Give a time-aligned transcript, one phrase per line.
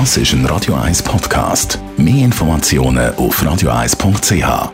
[0.00, 1.78] Das ist ein Radio 1 Podcast.
[1.96, 4.72] Mehr Informationen auf radio1.ch.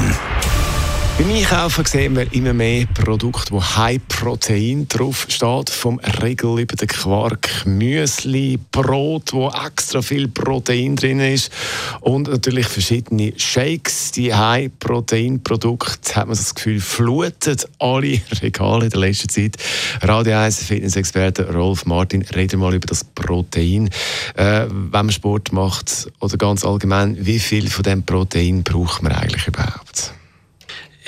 [1.19, 5.69] Beim Einkaufen sehen wir immer mehr Produkte, wo High Protein draufsteht.
[5.69, 11.51] Vom Regel über den Quark, Müsli, Brot, wo extra viel Protein drin ist.
[11.99, 14.11] Und natürlich verschiedene Shakes.
[14.13, 19.57] Die High Protein Produkte, hat man das Gefühl, flutet alle Regale in der letzten Zeit.
[20.01, 23.89] Radio 1 Fitness-Experte Rolf Martin, reden mal über das Protein.
[24.35, 29.11] Äh, wenn man Sport macht oder ganz allgemein, wie viel von dem Protein braucht man
[29.11, 30.13] eigentlich überhaupt?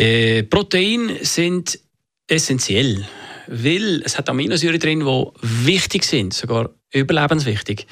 [0.01, 1.77] Äh, Proteine sind
[2.25, 3.05] essentiell,
[3.45, 7.85] weil es hat Aminosäuren drin, die wichtig sind, sogar überlebenswichtig.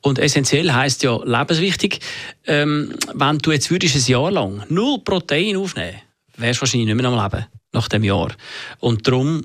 [0.00, 1.98] Und essentiell heißt ja lebenswichtig.
[2.46, 5.96] Ähm, wenn du jetzt würdest ein Jahr lang null Protein aufnehmen,
[6.36, 8.30] wärst du wahrscheinlich nicht mehr am Leben nach dem Jahr.
[8.78, 9.44] Und darum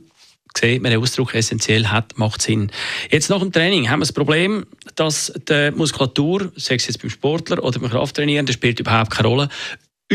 [0.55, 2.71] sieht man den Ausdruck essentiell hat, macht Sinn.
[3.09, 7.09] Jetzt nach dem Training haben wir das Problem, dass die Muskulatur, sei es jetzt beim
[7.09, 9.49] Sportler oder beim Krafttrainieren, das spielt überhaupt keine Rolle,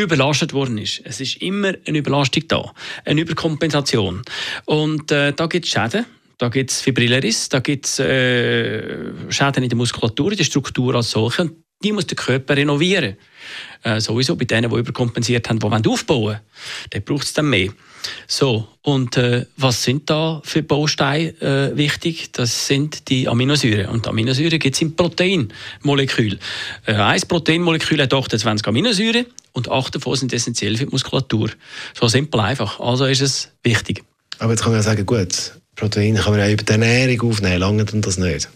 [0.02, 1.00] überlastet worden ist.
[1.04, 2.72] Es ist immer eine Überlastung da,
[3.04, 4.22] eine Überkompensation.
[4.64, 6.06] Und äh, da gibt es Schäden.
[6.38, 10.94] Da gibt es Fibrillariss, da gibt es äh, Schäden in der Muskulatur, in der Struktur
[10.94, 11.42] als solche.
[11.42, 13.16] Und die muss der Körper renovieren.
[13.82, 16.38] Äh, sowieso bei denen, die überkompensiert haben, die aufbauen
[16.92, 17.04] wollen.
[17.04, 17.70] Braucht es dann mehr.
[18.26, 22.32] So, und äh, was sind da für Bausteine äh, wichtig?
[22.32, 23.86] Das sind die Aminosäuren.
[23.86, 26.38] Und Aminosäuren gibt es im Proteinmolekül.
[26.86, 29.26] Äh, ein Proteinmolekül hat 28 Aminosäuren
[29.58, 31.50] und acht davon sind essentiell für die Muskulatur.
[31.98, 32.80] So simpel einfach.
[32.80, 34.02] Also ist es wichtig.
[34.38, 37.58] Aber jetzt kann man ja sagen, gut, Protein kann man ja über die Ernährung aufnehmen,
[37.58, 38.48] lange dann das nicht?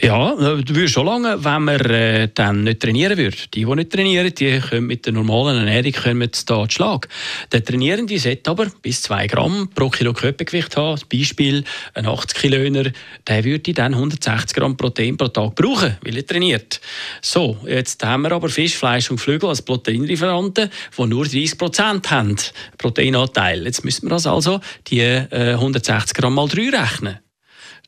[0.00, 3.36] Ja, du würdest schon lange, wenn man äh, dann nicht trainieren würde.
[3.54, 7.08] Die, die nicht trainieren, die können mit der normalen Ernährung kommen da Schlag.
[7.52, 10.92] Der Trainierende sollte aber bis 2 Gramm pro Kilo Körpergewicht haben.
[10.92, 11.64] Als Beispiel,
[11.94, 12.90] ein 80 Kilöner,
[13.26, 16.80] der würde dann 160 Gramm Protein pro Tag brauchen, weil er trainiert.
[17.20, 22.10] So, jetzt haben wir aber Fisch, Fleisch und Flügel als Proteinlieferanten, die nur 30 Prozent
[22.10, 22.36] haben,
[22.76, 23.64] Proteinanteil.
[23.64, 27.18] Jetzt müssen wir also die äh, 160 Gramm mal 3 rechnen.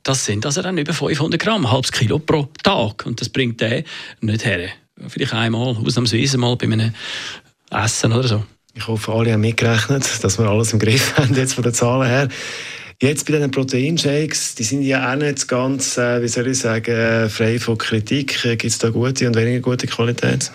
[0.03, 3.05] Das sind also dann über 500 Gramm, ein halbes Kilo pro Tag.
[3.07, 3.85] Und das bringt der
[4.21, 4.71] nicht her.
[5.09, 6.93] Vielleicht einmal, ausnahmsweise mal bei einem
[7.71, 8.43] Essen oder so.
[8.75, 12.09] Ich hoffe, alle haben mitgerechnet, dass wir alles im Griff haben, jetzt von den Zahlen
[12.09, 12.29] her.
[13.03, 17.31] Jetzt bei diesen Proteinshakes, die sind ja auch nicht ganz, äh, wie soll ich sagen,
[17.31, 18.43] frei von Kritik.
[18.43, 20.53] Gibt es da gute und weniger gute Qualität?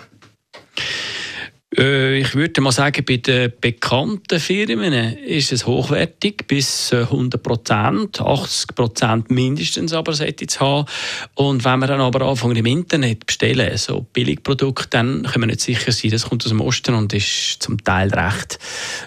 [1.78, 8.20] Äh, ich würde mal sagen, bei den bekannten Firmen ist es hochwertig, bis 100 Prozent,
[8.20, 10.86] 80 Prozent mindestens aber sollte es haben.
[11.34, 15.60] Und wenn wir dann aber anfangen im Internet bestellen, so Billigprodukte, dann können wir nicht
[15.60, 18.58] sicher sein, das kommt aus dem Osten und ist zum Teil recht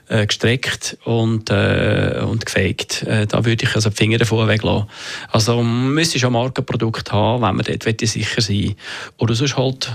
[0.07, 3.03] äh, gestreckt und, äh, und gefaked.
[3.03, 4.88] Äh, da würde ich also die Finger davon weglassen.
[5.31, 8.75] Also man müsste schon ein Markenprodukt haben, wenn man dort sicher sein will.
[9.18, 9.91] Oder sonst halt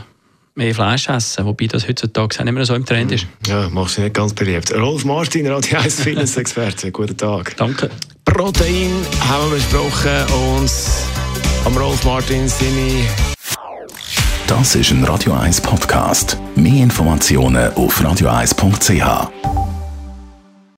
[0.54, 3.26] mehr Fleisch essen, wobei das heutzutage auch nicht mehr so im Trend ist.
[3.46, 4.72] Ja, machst du nicht ganz beliebt.
[4.74, 7.56] Rolf Martin, Radio 1 Fitness-Experte, guten Tag.
[7.56, 7.90] Danke.
[8.24, 8.90] Protein
[9.28, 10.24] haben wir besprochen
[10.58, 10.70] und
[11.64, 13.06] am Rolf Martin seine...
[14.46, 16.36] Das ist ein Radio 1 Podcast.
[16.54, 19.53] Mehr Informationen auf radio1.ch.